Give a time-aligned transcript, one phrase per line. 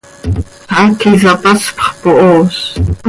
[0.73, 2.55] Haac isapaspx pohos.